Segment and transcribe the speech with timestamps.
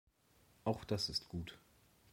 [0.63, 1.59] Auch das ist gut.